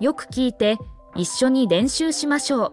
[0.00, 0.76] よく聞いて
[1.16, 2.72] 一緒に練習しましょう。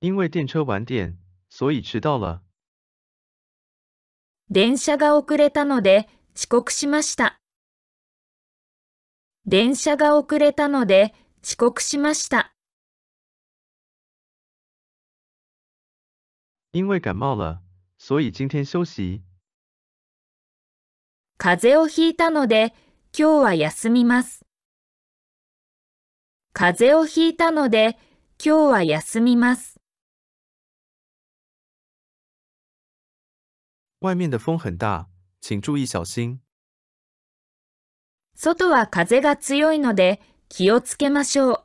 [0.00, 1.16] 因为电车晚点，
[1.48, 2.42] 所以迟到了。
[4.50, 7.40] 電車が遅れたので遅刻しました。
[9.46, 12.54] 電車が遅れたので遅刻しました。
[16.72, 17.60] 因为感冒了，
[17.96, 19.22] 所以今天休息。
[21.40, 22.74] 風邪をひいたので
[23.16, 24.44] 今日は休みます。
[26.52, 27.96] 風邪をひいたので
[28.44, 29.78] 今日は休みます。
[34.00, 35.06] 外面的风很大，
[35.40, 36.40] 请注意小心。
[38.34, 41.64] 外は風が強いので気をつけましょう。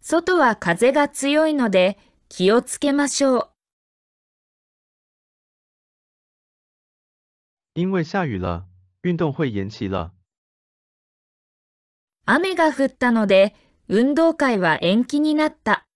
[0.00, 1.96] 外は風が強いので
[2.28, 3.51] 気をつけましょう。
[7.74, 8.66] 因为下雨了，
[9.00, 10.12] 运动会延期了。
[12.26, 13.54] 雨が降ったので、
[13.88, 15.86] 運動会は延期になった。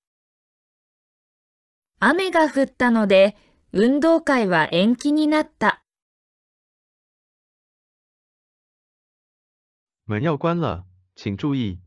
[2.01, 3.37] 雨が降ったので、
[3.73, 5.83] 運動会は延期になった。
[10.07, 11.79] 門要关了，请注意。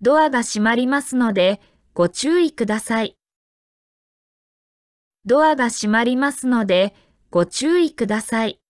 [0.00, 1.60] ドアが閉まりますので、
[1.94, 3.16] ご注意ください。
[5.24, 6.94] ドアが閉まりますので、
[7.30, 8.60] ご注意ください。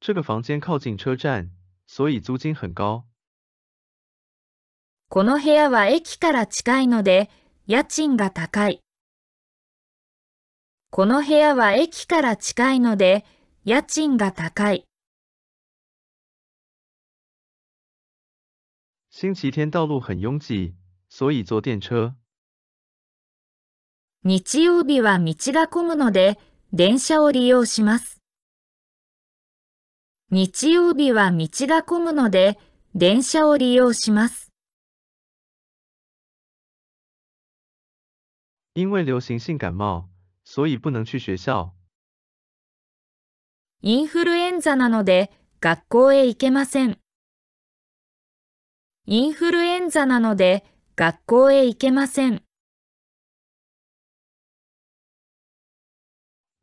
[0.00, 1.50] 这个房间靠近车站，
[1.86, 3.04] 所以租金很高。
[5.08, 7.30] この部屋は駅から近いので、
[7.66, 8.80] 家賃が高い。
[10.90, 13.24] この部屋は駅から近いので、
[13.64, 14.84] 家賃が高い。
[19.10, 20.74] 星期天道路很拥挤，
[21.08, 22.14] 所以坐电车。
[24.26, 26.38] 日曜日は道が混むので、
[26.72, 28.22] 電車を利用します。
[30.30, 32.58] 日曜日は道が混むので、
[32.94, 34.50] 電車を利用します。
[38.74, 40.04] 因为流行性感冒，
[40.42, 41.74] 所以不能去学校。
[43.82, 46.98] インフルエンザなので、学校へ行けません。
[49.04, 50.64] インフルエンザなので、
[50.96, 52.43] 学校へ行けません。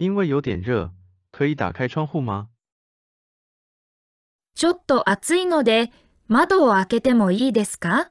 [0.01, 0.91] 因为有点热，
[1.29, 2.47] 可以打开窗户吗？
[4.55, 5.91] ちょっと暑いので、
[6.27, 8.09] 窓を開けてもいいですか？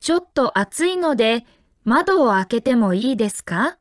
[0.00, 1.44] ちょっと暑いので、
[1.84, 3.78] 窓を開けてもいいですか？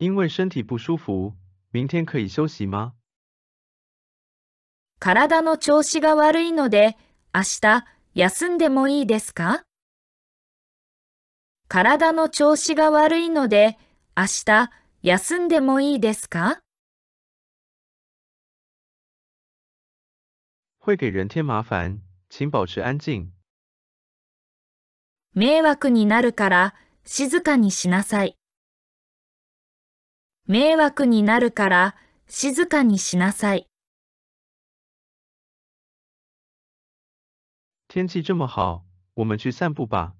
[0.00, 1.34] 因为身体不舒服，
[1.70, 2.94] 明天可以休息吗？
[4.98, 6.96] 体の調子が悪いので、
[7.32, 9.65] 明日休んでもいいですか？
[11.68, 13.76] 体の調子が悪いので、
[14.16, 14.70] 明日
[15.02, 16.60] 休んでもいいですか？
[20.80, 21.98] 会给人添麻烦，
[22.30, 23.32] 请保持安静。
[25.34, 26.74] 迷惑になるから
[27.04, 28.36] 静かにしなさい。
[30.46, 31.96] 迷惑になるから
[32.28, 33.66] 静かにしなさい。
[37.88, 38.84] 天气这么好，
[39.14, 40.14] 我们去散步吧。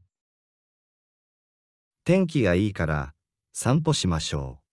[2.09, 3.15] 天気がいいから
[3.53, 4.65] 散歩しましょう。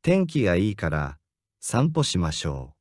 [0.00, 1.18] 天気がいいから
[1.58, 2.76] 散歩しましょ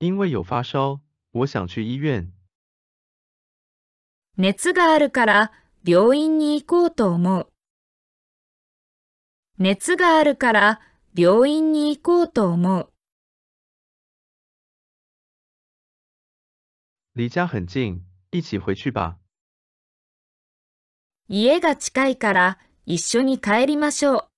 [0.00, 0.06] う。
[0.06, 1.00] 因为有发烧，
[1.32, 2.32] 我想去医院。
[4.36, 5.52] 熱があるから
[5.84, 7.52] 病院に行こうと思う。
[9.58, 10.80] 熱があるから
[11.16, 12.92] 病院に行こうと思う。
[17.16, 18.06] 离家很近。
[18.30, 19.18] 一起回去吧。
[21.28, 24.28] 家が近いから一緒に帰りましょう。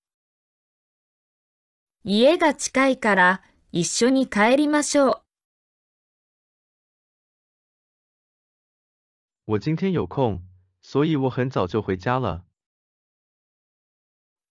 [2.03, 3.41] 家が近いから
[3.71, 5.21] 一緒に帰りましょう。
[9.45, 10.41] 我今天有空，
[10.81, 12.45] 所以我很早就回家了。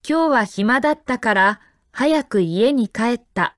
[0.02, 1.60] 今日は暇だったから
[1.92, 3.56] 早く家に帰った。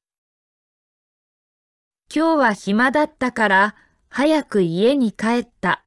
[2.15, 3.77] 今日は暇だったから
[4.13, 5.85] 早く家に帰った。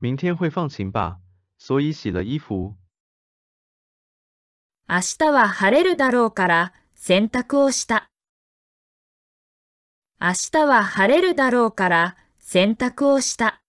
[0.00, 1.20] 明天会放晴吧，
[1.56, 2.74] 所以洗了衣服。
[4.88, 8.08] 明日は晴れるだろうから洗濯をした。
[10.20, 13.62] 明日は晴れるだろうから洗濯をした。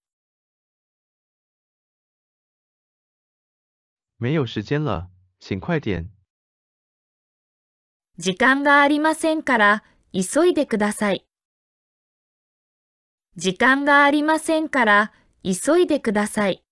[4.17, 5.09] 没有时间了，
[5.39, 6.09] 请快点。
[8.17, 11.25] 時間がありませんから急いでください。
[13.35, 15.11] 時間がありませんから、
[15.43, 16.63] 急いでください。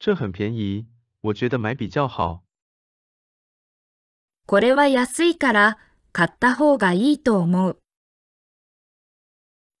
[0.00, 0.86] 这很便宜，
[1.20, 2.42] 我觉得买比较好。
[4.46, 5.78] これは安いから、
[6.12, 7.78] 買った方がいいと思う。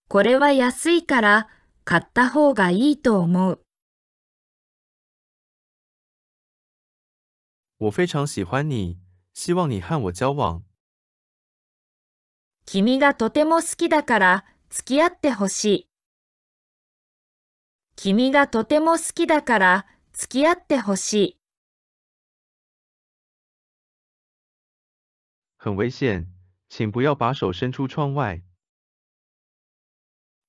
[0.08, 1.48] これは安いから、
[1.84, 3.62] 買った方がいいと思う。
[7.78, 8.98] 我非常喜欢你，
[9.40, 10.64] 希望你和我交往。
[12.66, 15.88] 君がとても好きだから、付き合ってほしい。
[17.94, 21.38] 君がとても好きだから、付き合ってほしい。
[25.56, 26.26] 很危险，
[26.68, 28.42] 请不要把手伸出窗外。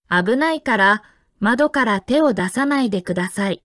[0.09, 1.03] 危ないから、
[1.39, 3.63] 窓から手を出さないでください。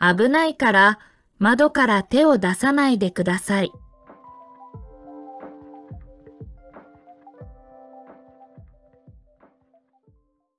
[0.00, 0.98] 危ないから、
[1.38, 3.72] 窓から手を出さないでください。